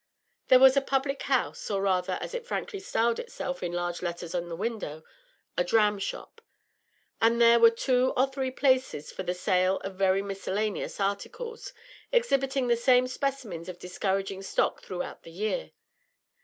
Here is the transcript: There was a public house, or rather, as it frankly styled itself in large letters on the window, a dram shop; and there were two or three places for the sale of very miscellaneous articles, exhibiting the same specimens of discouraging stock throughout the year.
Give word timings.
There 0.47 0.57
was 0.57 0.75
a 0.75 0.81
public 0.81 1.21
house, 1.21 1.69
or 1.69 1.83
rather, 1.83 2.17
as 2.21 2.33
it 2.33 2.47
frankly 2.47 2.79
styled 2.79 3.19
itself 3.19 3.61
in 3.61 3.71
large 3.71 4.01
letters 4.01 4.33
on 4.33 4.49
the 4.49 4.55
window, 4.55 5.03
a 5.55 5.63
dram 5.63 5.99
shop; 5.99 6.41
and 7.21 7.39
there 7.39 7.59
were 7.59 7.69
two 7.69 8.11
or 8.17 8.25
three 8.25 8.49
places 8.49 9.11
for 9.11 9.21
the 9.21 9.35
sale 9.35 9.77
of 9.81 9.97
very 9.97 10.23
miscellaneous 10.23 10.99
articles, 10.99 11.71
exhibiting 12.11 12.67
the 12.67 12.75
same 12.75 13.05
specimens 13.07 13.69
of 13.69 13.77
discouraging 13.77 14.41
stock 14.41 14.81
throughout 14.81 15.21
the 15.21 15.29
year. 15.31 15.69